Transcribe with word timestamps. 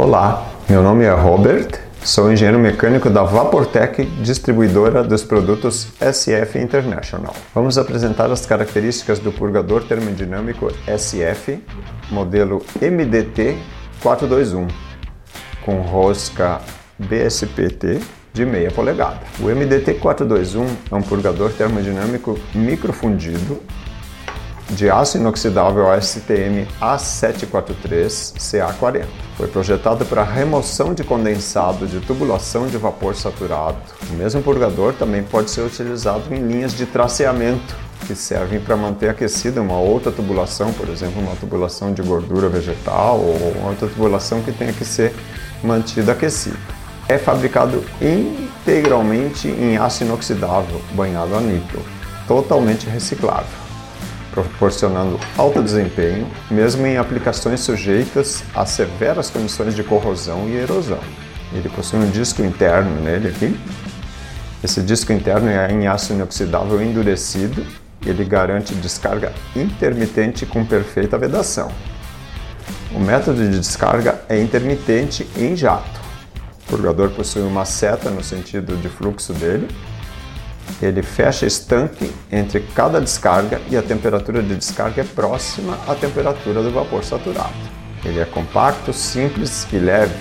Olá, 0.00 0.48
meu 0.70 0.80
nome 0.80 1.02
é 1.02 1.10
Robert, 1.10 1.70
sou 2.04 2.30
engenheiro 2.30 2.56
mecânico 2.56 3.10
da 3.10 3.24
Vaportec, 3.24 4.04
distribuidora 4.22 5.02
dos 5.02 5.24
produtos 5.24 5.88
SF 6.00 6.56
International. 6.56 7.34
Vamos 7.52 7.76
apresentar 7.76 8.30
as 8.30 8.46
características 8.46 9.18
do 9.18 9.32
purgador 9.32 9.82
termodinâmico 9.82 10.68
SF, 10.86 11.60
modelo 12.12 12.64
MDT 12.80 13.58
421, 14.00 14.68
com 15.64 15.80
rosca 15.80 16.60
BSPT 16.96 17.98
de 18.32 18.46
meia 18.46 18.70
polegada. 18.70 19.18
O 19.40 19.46
MDT 19.46 19.94
421 19.94 20.64
é 20.92 20.94
um 20.94 21.02
purgador 21.02 21.50
termodinâmico 21.50 22.38
microfundido 22.54 23.60
de 24.70 24.90
aço 24.90 25.16
inoxidável 25.16 25.90
ASTM 25.90 26.66
A743 26.80 28.34
CA40. 28.36 29.06
Foi 29.36 29.48
projetado 29.48 30.04
para 30.04 30.22
remoção 30.22 30.92
de 30.92 31.02
condensado 31.02 31.86
de 31.86 32.00
tubulação 32.00 32.66
de 32.66 32.76
vapor 32.76 33.14
saturado. 33.14 33.78
O 34.10 34.14
mesmo 34.14 34.42
purgador 34.42 34.92
também 34.92 35.22
pode 35.22 35.50
ser 35.50 35.62
utilizado 35.62 36.34
em 36.34 36.40
linhas 36.40 36.74
de 36.74 36.84
traceamento, 36.84 37.76
que 38.06 38.14
servem 38.14 38.60
para 38.60 38.76
manter 38.76 39.08
aquecida 39.08 39.60
uma 39.60 39.78
outra 39.78 40.12
tubulação, 40.12 40.72
por 40.72 40.88
exemplo, 40.88 41.20
uma 41.20 41.36
tubulação 41.36 41.92
de 41.92 42.02
gordura 42.02 42.48
vegetal 42.48 43.18
ou 43.18 43.68
outra 43.68 43.88
tubulação 43.88 44.42
que 44.42 44.52
tenha 44.52 44.72
que 44.72 44.84
ser 44.84 45.14
mantida 45.62 46.12
aquecida. 46.12 46.58
É 47.08 47.16
fabricado 47.16 47.82
integralmente 48.02 49.48
em 49.48 49.78
aço 49.78 50.04
inoxidável 50.04 50.80
banhado 50.92 51.34
a 51.34 51.40
níquel, 51.40 51.80
totalmente 52.26 52.86
reciclável 52.86 53.67
proporcionando 54.42 55.18
alto 55.36 55.62
desempenho, 55.62 56.26
mesmo 56.50 56.86
em 56.86 56.96
aplicações 56.96 57.60
sujeitas 57.60 58.42
a 58.54 58.64
severas 58.66 59.30
condições 59.30 59.74
de 59.74 59.82
corrosão 59.82 60.48
e 60.48 60.56
erosão. 60.56 61.00
Ele 61.52 61.68
possui 61.68 61.98
um 61.98 62.10
disco 62.10 62.42
interno 62.42 63.00
nele 63.00 63.28
aqui. 63.28 63.58
Esse 64.62 64.82
disco 64.82 65.12
interno 65.12 65.48
é 65.48 65.70
em 65.70 65.86
aço 65.86 66.12
inoxidável 66.12 66.82
endurecido. 66.82 67.64
Ele 68.04 68.24
garante 68.24 68.74
descarga 68.74 69.32
intermitente 69.56 70.46
com 70.46 70.64
perfeita 70.64 71.18
vedação. 71.18 71.70
O 72.92 72.98
método 72.98 73.42
de 73.42 73.58
descarga 73.58 74.20
é 74.28 74.40
intermitente 74.40 75.28
em 75.36 75.56
jato. 75.56 76.00
O 76.66 76.70
purgador 76.70 77.10
possui 77.10 77.42
uma 77.42 77.64
seta 77.64 78.10
no 78.10 78.22
sentido 78.22 78.76
de 78.76 78.88
fluxo 78.88 79.32
dele 79.32 79.68
ele 80.80 81.02
fecha 81.02 81.46
estanque 81.46 82.10
entre 82.30 82.60
cada 82.74 83.00
descarga 83.00 83.60
e 83.70 83.76
a 83.76 83.82
temperatura 83.82 84.42
de 84.42 84.54
descarga 84.54 85.02
é 85.02 85.04
próxima 85.04 85.78
à 85.86 85.94
temperatura 85.94 86.62
do 86.62 86.70
vapor 86.70 87.04
saturado. 87.04 87.54
Ele 88.04 88.20
é 88.20 88.24
compacto, 88.24 88.92
simples 88.92 89.66
e 89.72 89.78
leve, 89.78 90.14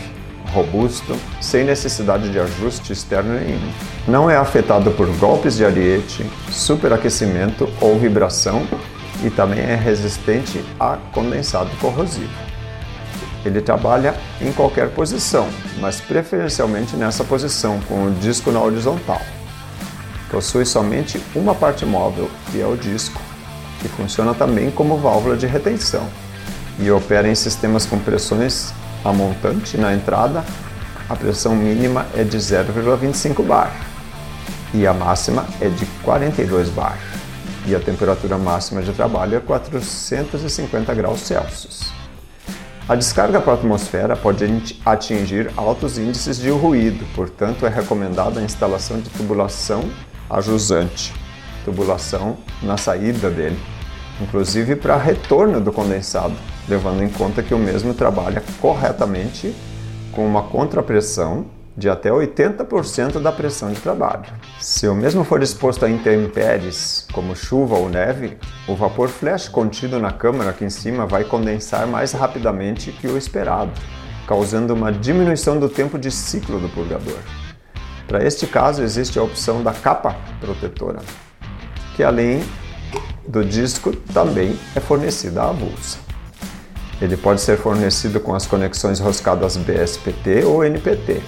robusto, 0.51 1.15
sem 1.41 1.63
necessidade 1.63 2.29
de 2.29 2.39
ajuste 2.39 2.93
externo 2.93 3.33
nenhum. 3.39 3.71
Não 4.07 4.29
é 4.29 4.35
afetado 4.35 4.91
por 4.91 5.07
golpes 5.17 5.57
de 5.57 5.65
ariete, 5.65 6.25
superaquecimento 6.51 7.69
ou 7.79 7.99
vibração 7.99 8.67
e 9.23 9.29
também 9.29 9.59
é 9.59 9.75
resistente 9.75 10.63
a 10.79 10.97
condensado 11.13 11.69
corrosivo. 11.79 12.47
Ele 13.45 13.61
trabalha 13.61 14.15
em 14.41 14.51
qualquer 14.51 14.89
posição, 14.89 15.47
mas 15.79 16.01
preferencialmente 16.01 16.95
nessa 16.95 17.23
posição, 17.23 17.79
com 17.87 18.07
o 18.07 18.11
disco 18.11 18.51
na 18.51 18.61
horizontal. 18.61 19.21
Possui 20.29 20.65
somente 20.65 21.21
uma 21.35 21.55
parte 21.55 21.85
móvel, 21.85 22.29
que 22.51 22.59
é 22.59 22.65
o 22.67 22.75
disco, 22.75 23.21
que 23.81 23.87
funciona 23.87 24.33
também 24.33 24.69
como 24.69 24.97
válvula 24.97 25.37
de 25.37 25.47
retenção 25.47 26.07
e 26.79 26.91
opera 26.91 27.27
em 27.27 27.35
sistemas 27.35 27.85
com 27.85 27.97
pressões 27.97 28.73
a 29.03 29.13
montante 29.13 29.77
na 29.77 29.93
entrada. 29.93 30.43
A 31.09 31.15
pressão 31.15 31.55
mínima 31.55 32.05
é 32.15 32.23
de 32.23 32.37
0,25 32.37 33.41
bar 33.45 33.73
e 34.73 34.85
a 34.85 34.93
máxima 34.93 35.45
é 35.61 35.69
de 35.69 35.85
42 36.03 36.69
bar 36.69 36.97
e 37.65 37.73
a 37.73 37.79
temperatura 37.79 38.37
máxima 38.37 38.81
de 38.81 38.91
trabalho 38.91 39.37
é 39.37 39.39
450 39.39 40.93
graus 40.93 41.21
Celsius. 41.21 41.91
A 42.87 42.95
descarga 42.95 43.41
para 43.41 43.51
a 43.51 43.55
atmosfera 43.55 44.15
pode 44.15 44.45
atingir 44.85 45.51
altos 45.57 45.97
índices 45.97 46.37
de 46.37 46.49
ruído, 46.49 47.05
portanto 47.13 47.65
é 47.65 47.69
recomendada 47.69 48.39
a 48.39 48.43
instalação 48.43 48.99
de 49.01 49.09
tubulação 49.09 49.83
a 50.29 50.41
jusante, 50.41 51.13
tubulação 51.63 52.37
na 52.61 52.77
saída 52.77 53.29
dele, 53.29 53.59
inclusive 54.21 54.75
para 54.75 54.97
retorno 54.97 55.61
do 55.61 55.71
condensado, 55.71 56.35
levando 56.67 57.03
em 57.03 57.09
conta 57.09 57.43
que 57.43 57.53
o 57.53 57.59
mesmo 57.59 57.93
trabalha 57.93 58.43
corretamente 58.59 59.55
com 60.11 60.25
uma 60.25 60.43
contrapressão 60.43 61.45
de 61.77 61.87
até 61.87 62.09
80% 62.09 63.21
da 63.21 63.31
pressão 63.31 63.71
de 63.71 63.79
trabalho. 63.79 64.25
Se 64.59 64.87
o 64.87 64.95
mesmo 64.95 65.23
for 65.23 65.43
exposto 65.43 65.85
a 65.85 65.89
intempéries, 65.89 67.07
como 67.13 67.35
chuva 67.35 67.75
ou 67.75 67.87
neve, 67.87 68.35
o 68.67 68.75
vapor 68.75 69.07
flash 69.09 69.47
contido 69.47 69.99
na 69.99 70.11
câmara 70.11 70.49
aqui 70.49 70.65
em 70.65 70.71
cima 70.71 71.05
vai 71.05 71.23
condensar 71.23 71.85
mais 71.85 72.13
rapidamente 72.13 72.91
que 72.91 73.05
o 73.05 73.15
esperado, 73.15 73.71
causando 74.27 74.73
uma 74.73 74.91
diminuição 74.91 75.59
do 75.59 75.69
tempo 75.69 75.99
de 75.99 76.09
ciclo 76.09 76.59
do 76.59 76.67
purgador. 76.67 77.19
Para 78.07 78.23
este 78.25 78.47
caso, 78.47 78.81
existe 78.81 79.19
a 79.19 79.23
opção 79.23 79.61
da 79.61 79.73
capa 79.73 80.15
protetora, 80.39 80.99
que 81.95 82.03
além 82.03 82.41
do 83.27 83.43
disco 83.43 83.93
também 84.13 84.57
é 84.73 84.79
fornecida 84.79 85.43
avulsa. 85.43 85.99
Ele 87.01 87.17
pode 87.17 87.41
ser 87.41 87.57
fornecido 87.57 88.19
com 88.21 88.33
as 88.33 88.47
conexões 88.47 88.99
roscadas 88.99 89.57
BSPT 89.57 90.45
ou 90.45 90.63
NPT, 90.63 91.21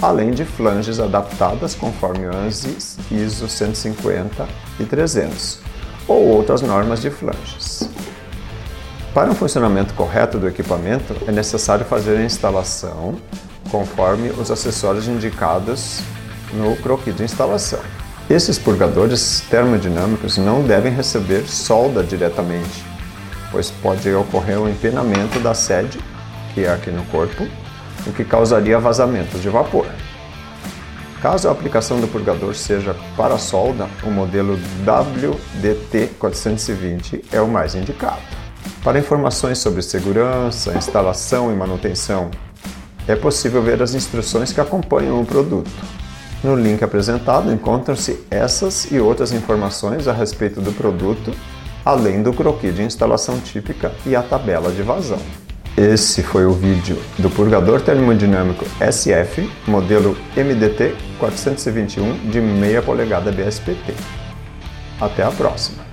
além 0.00 0.30
de 0.30 0.44
flanges 0.44 1.00
adaptadas 1.00 1.74
conforme 1.74 2.26
ANSI 2.26 2.76
ISO 3.10 3.48
150 3.48 4.48
e 4.78 4.84
300 4.84 5.58
ou 6.06 6.28
outras 6.28 6.62
normas 6.62 7.02
de 7.02 7.10
flanges. 7.10 7.90
Para 9.12 9.28
um 9.28 9.34
funcionamento 9.34 9.92
correto 9.94 10.38
do 10.38 10.46
equipamento, 10.46 11.16
é 11.26 11.32
necessário 11.32 11.84
fazer 11.84 12.16
a 12.16 12.22
instalação 12.22 13.16
conforme 13.70 14.30
os 14.30 14.50
acessórios 14.50 15.08
indicados 15.08 16.02
no 16.52 16.76
croquis 16.76 17.16
de 17.16 17.22
instalação. 17.22 17.80
Esses 18.28 18.58
purgadores 18.58 19.42
termodinâmicos 19.50 20.38
não 20.38 20.62
devem 20.62 20.92
receber 20.92 21.48
solda 21.48 22.04
diretamente, 22.04 22.84
pois 23.50 23.70
pode 23.70 24.12
ocorrer 24.14 24.58
o 24.58 24.64
um 24.64 24.68
empenamento 24.68 25.40
da 25.40 25.52
sede, 25.52 25.98
que 26.54 26.64
é 26.64 26.72
aqui 26.72 26.90
no 26.90 27.04
corpo, 27.06 27.46
o 28.06 28.12
que 28.12 28.24
causaria 28.24 28.78
vazamento 28.78 29.36
de 29.38 29.48
vapor. 29.48 29.86
Caso 31.20 31.48
a 31.48 31.52
aplicação 31.52 32.00
do 32.00 32.08
purgador 32.08 32.54
seja 32.54 32.96
para 33.16 33.36
solda, 33.36 33.88
o 34.02 34.10
modelo 34.10 34.58
WDT420 34.86 37.24
é 37.30 37.42
o 37.42 37.48
mais 37.48 37.74
indicado. 37.74 38.22
Para 38.82 38.98
informações 38.98 39.58
sobre 39.58 39.82
segurança, 39.82 40.72
instalação 40.72 41.52
e 41.52 41.56
manutenção, 41.56 42.30
é 43.06 43.14
possível 43.14 43.62
ver 43.62 43.82
as 43.82 43.92
instruções 43.92 44.50
que 44.52 44.60
acompanham 44.60 45.20
o 45.20 45.26
produto. 45.26 45.99
No 46.42 46.54
link 46.54 46.82
apresentado 46.82 47.52
encontram-se 47.52 48.24
essas 48.30 48.90
e 48.90 48.98
outras 48.98 49.32
informações 49.32 50.08
a 50.08 50.12
respeito 50.12 50.60
do 50.60 50.72
produto, 50.72 51.32
além 51.84 52.22
do 52.22 52.32
croquis 52.32 52.74
de 52.74 52.82
instalação 52.82 53.38
típica 53.40 53.92
e 54.06 54.16
a 54.16 54.22
tabela 54.22 54.72
de 54.72 54.82
vazão. 54.82 55.20
Esse 55.76 56.22
foi 56.22 56.46
o 56.46 56.52
vídeo 56.52 56.98
do 57.18 57.30
purgador 57.30 57.80
termodinâmico 57.80 58.64
SF, 58.80 59.50
modelo 59.66 60.16
MDT 60.36 60.94
421 61.18 62.30
de 62.30 62.40
meia 62.40 62.82
polegada 62.82 63.30
BSPT. 63.30 63.94
Até 65.00 65.22
a 65.22 65.30
próxima! 65.30 65.89